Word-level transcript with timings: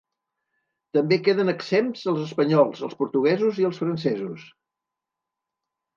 També 0.97 1.19
queden 1.27 1.51
exempts 1.53 2.09
els 2.13 2.23
espanyols, 2.23 2.81
els 2.89 2.97
portuguesos 3.03 3.63
i 3.65 3.69
els 3.71 3.83
francesos. 3.85 4.51